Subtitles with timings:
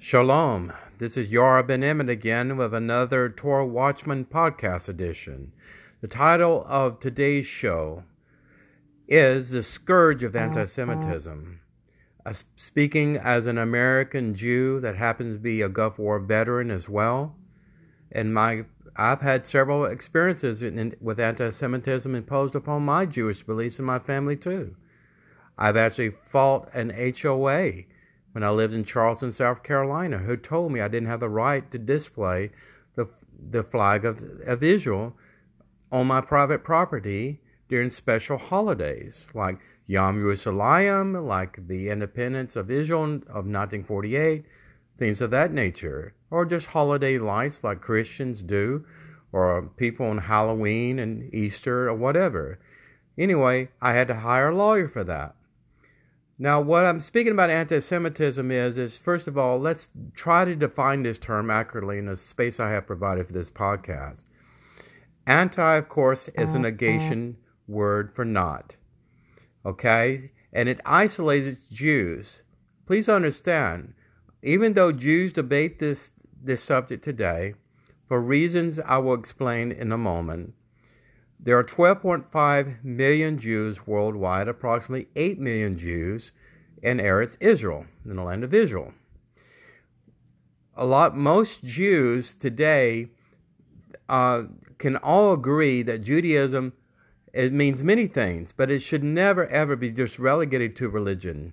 [0.00, 0.72] Shalom.
[0.98, 5.50] This is Yaar Ben Emmett again with another Torah Watchman podcast edition.
[6.00, 8.04] The title of today's show
[9.08, 11.58] is The Scourge of Anti Semitism.
[12.24, 16.88] Uh, speaking as an American Jew that happens to be a Gulf War veteran as
[16.88, 17.34] well,
[18.12, 23.42] and my I've had several experiences in, in, with anti Semitism imposed upon my Jewish
[23.42, 24.76] beliefs and my family too.
[25.58, 26.90] I've actually fought an
[27.20, 27.82] HOA
[28.32, 31.68] when I lived in Charleston, South Carolina, who told me I didn't have the right
[31.70, 32.50] to display
[32.94, 33.08] the,
[33.50, 35.16] the flag of, of Israel
[35.90, 43.04] on my private property during special holidays like Yom Yerushalayim, like the independence of Israel
[43.04, 44.44] of 1948,
[44.98, 48.84] things of that nature, or just holiday lights like Christians do,
[49.32, 52.58] or people on Halloween and Easter or whatever.
[53.16, 55.34] Anyway, I had to hire a lawyer for that.
[56.40, 60.54] Now, what I'm speaking about anti Semitism is, is first of all, let's try to
[60.54, 64.24] define this term accurately in the space I have provided for this podcast.
[65.26, 66.58] Anti, of course, is a uh-huh.
[66.58, 68.76] negation word for not.
[69.66, 70.30] Okay?
[70.52, 72.42] And it isolates Jews.
[72.86, 73.94] Please understand,
[74.42, 77.54] even though Jews debate this, this subject today,
[78.06, 80.54] for reasons I will explain in a moment,
[81.40, 86.32] there are 12.5 million Jews worldwide, approximately 8 million Jews
[86.82, 88.92] in Eretz Israel, in the land of Israel.
[90.74, 93.08] A lot, most Jews today
[94.08, 94.44] uh,
[94.78, 96.72] can all agree that Judaism
[97.34, 101.52] it means many things, but it should never ever be just relegated to religion.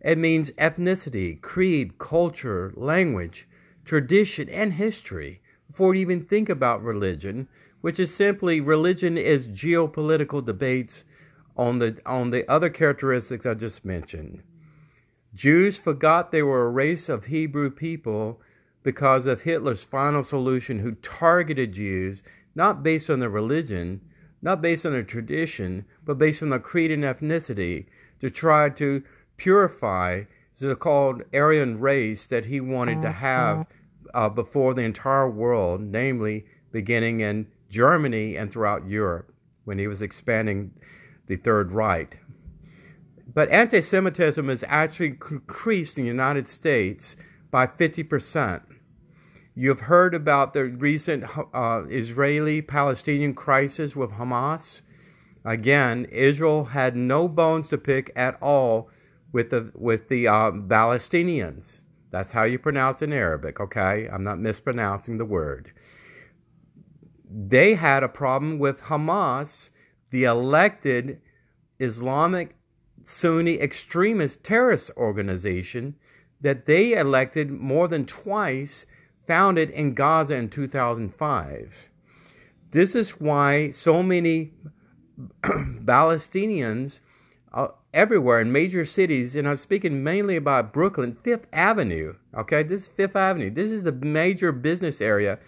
[0.00, 3.48] It means ethnicity, creed, culture, language,
[3.84, 5.40] tradition, and history.
[5.66, 7.48] Before you even think about religion,
[7.84, 11.04] which is simply religion is geopolitical debates
[11.54, 14.42] on the on the other characteristics I just mentioned.
[15.34, 18.40] Jews forgot they were a race of Hebrew people
[18.82, 22.22] because of Hitler's final solution who targeted Jews
[22.54, 24.00] not based on their religion,
[24.40, 27.84] not based on their tradition, but based on their creed and ethnicity
[28.22, 29.02] to try to
[29.36, 33.66] purify the so-called Aryan race that he wanted to have
[34.14, 40.00] uh, before the entire world, namely beginning in Germany and throughout Europe when he was
[40.00, 40.70] expanding
[41.26, 42.20] the Third Reich.
[43.34, 47.16] But anti Semitism has actually increased in the United States
[47.50, 48.62] by 50%.
[49.56, 54.82] You've heard about the recent uh, Israeli Palestinian crisis with Hamas.
[55.44, 58.88] Again, Israel had no bones to pick at all
[59.32, 61.82] with the, with the uh, Palestinians.
[62.12, 64.08] That's how you pronounce in Arabic, okay?
[64.12, 65.72] I'm not mispronouncing the word
[67.36, 69.70] they had a problem with Hamas,
[70.10, 71.20] the elected
[71.80, 72.54] Islamic
[73.02, 75.96] Sunni extremist terrorist organization
[76.40, 78.86] that they elected more than twice,
[79.26, 81.90] founded in Gaza in 2005.
[82.70, 84.52] This is why so many
[85.42, 87.00] Palestinians
[87.52, 92.14] uh, everywhere in major cities, and I'm speaking mainly about Brooklyn, Fifth Avenue.
[92.36, 93.50] Okay, this is Fifth Avenue.
[93.50, 95.40] This is the major business area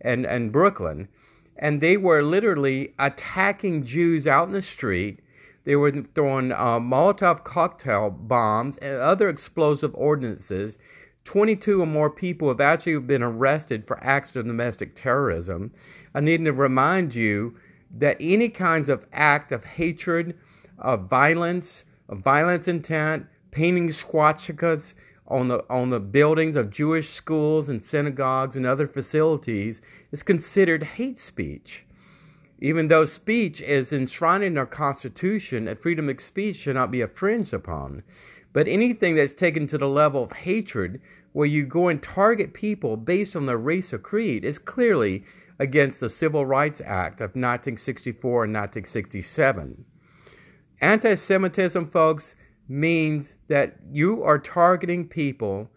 [0.00, 1.08] and, and Brooklyn
[1.58, 5.20] and they were literally attacking Jews out in the street.
[5.64, 10.78] They were throwing uh, Molotov cocktail bombs and other explosive ordinances.
[11.24, 15.72] 22 or more people have actually been arrested for acts of domestic terrorism.
[16.14, 17.54] I need to remind you
[17.98, 20.38] that any kinds of act of hatred,
[20.78, 24.94] of violence, of violence intent, painting swastikas,
[25.28, 29.80] on the on the buildings of Jewish schools and synagogues and other facilities
[30.10, 31.84] is considered hate speech.
[32.60, 37.02] Even though speech is enshrined in our Constitution, and freedom of speech should not be
[37.02, 38.02] infringed upon.
[38.52, 41.00] But anything that's taken to the level of hatred,
[41.32, 45.24] where you go and target people based on their race or creed, is clearly
[45.58, 49.84] against the Civil Rights Act of 1964 and 1967.
[50.80, 52.34] Anti Semitism, folks,
[52.68, 55.70] means that you are targeting people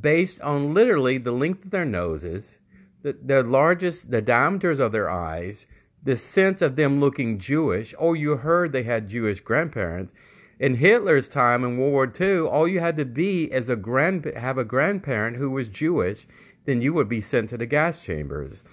[0.00, 2.58] based on literally the length of their noses,
[3.02, 5.66] the, the largest, the diameters of their eyes,
[6.02, 10.12] the sense of them looking Jewish, Oh, you heard they had Jewish grandparents.
[10.58, 14.24] In Hitler's time in World War II, all you had to be is a grand
[14.36, 16.26] have a grandparent who was Jewish,
[16.64, 18.64] then you would be sent to the gas chambers.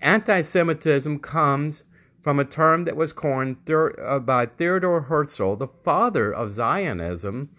[0.00, 1.84] Anti-Semitism comes
[2.24, 7.50] from a term that was coined uh, by Theodore Herzl, the father of Zionism,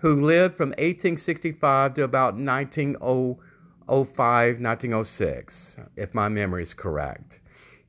[0.00, 3.38] who lived from 1865 to about 1905,
[4.60, 7.38] 1906, if my memory is correct.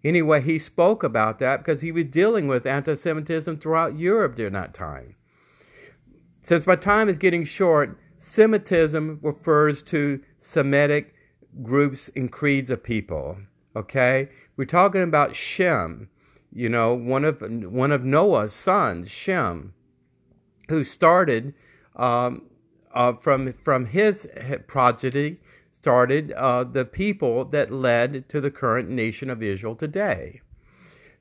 [0.03, 4.53] Anyway, he spoke about that because he was dealing with anti Semitism throughout Europe during
[4.53, 5.15] that time.
[6.41, 11.15] Since my time is getting short, Semitism refers to Semitic
[11.63, 13.37] groups and creeds of people.
[13.77, 16.09] Okay, we're talking about Shem,
[16.51, 19.71] you know, one of one of Noah's sons, Shem,
[20.67, 21.53] who started
[21.95, 22.41] um,
[22.91, 24.27] uh, from from his
[24.65, 25.37] progeny
[25.71, 30.41] started uh, the people that led to the current nation of Israel today.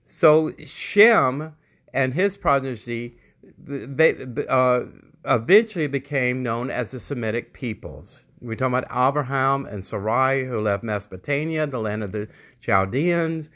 [0.06, 1.54] So Shem
[1.92, 3.18] and his progeny
[3.58, 4.16] they,
[4.48, 4.84] uh,
[5.26, 8.22] eventually became known as the Semitic peoples.
[8.40, 12.28] We're talking about Abraham and Sarai, who left Mesopotamia, the land of the
[12.60, 13.50] Chaldeans.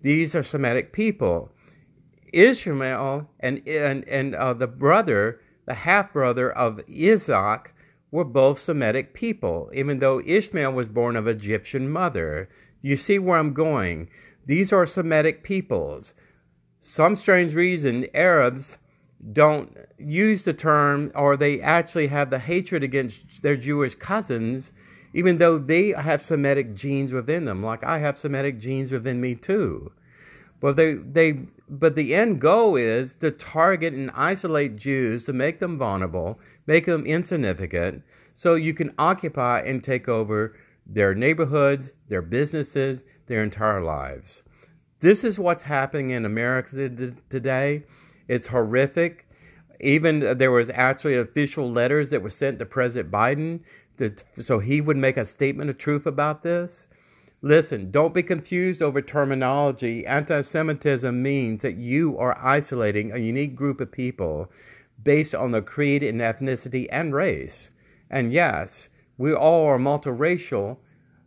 [0.00, 1.52] These are Semitic people.
[2.32, 7.74] Ishmael and and and uh, the brother, the half brother of Isaac,
[8.10, 12.48] were both Semitic people, even though Ishmael was born of Egyptian mother.
[12.80, 14.08] You see where I'm going.
[14.46, 16.14] These are Semitic peoples.
[16.80, 18.78] Some strange reason, Arabs
[19.32, 24.72] don't use the term, or they actually have the hatred against their Jewish cousins,
[25.14, 29.34] even though they have Semitic genes within them, like I have Semitic genes within me
[29.36, 29.92] too.
[30.60, 31.32] But they, they,
[31.68, 36.86] but the end goal is to target and isolate Jews to make them vulnerable, make
[36.86, 38.02] them insignificant,
[38.34, 44.42] so you can occupy and take over their neighborhoods, their businesses, their entire lives.
[45.00, 47.84] This is what's happening in America today.
[48.32, 49.28] It's horrific.
[49.80, 53.60] Even there was actually official letters that were sent to President Biden
[53.98, 56.88] to, so he would make a statement of truth about this.
[57.42, 60.06] Listen, don't be confused over terminology.
[60.06, 64.50] Anti Semitism means that you are isolating a unique group of people
[65.02, 67.70] based on their creed and ethnicity and race.
[68.08, 68.88] And yes,
[69.18, 70.78] we all are multiracial,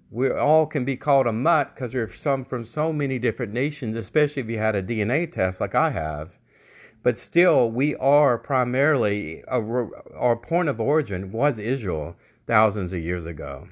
[0.10, 3.96] we all can be called a mutt because there's some from so many different nations,
[3.96, 6.40] especially if you had a DNA test like I have.
[7.06, 9.62] But still, we are primarily, a,
[10.16, 12.16] our point of origin was Israel
[12.48, 13.68] thousands of years ago.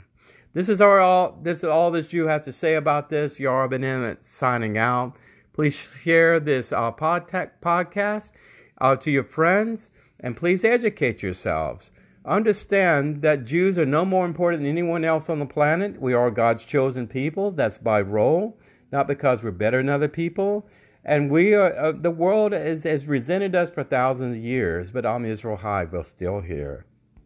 [0.53, 1.39] This is our, all.
[1.41, 3.39] This is all this Jew has to say about this.
[3.39, 5.15] Yaar Ben Emmett signing out.
[5.51, 8.31] Please share this uh, podcast
[8.77, 9.89] uh, to your friends,
[10.19, 11.89] and please educate yourselves.
[12.25, 15.99] Understand that Jews are no more important than anyone else on the planet.
[15.99, 17.49] We are God's chosen people.
[17.49, 18.59] That's by role,
[18.91, 20.67] not because we're better than other people.
[21.05, 25.05] And we are, uh, the world has, has resented us for thousands of years, but
[25.05, 26.85] Am Yisrael Chai, we're still here.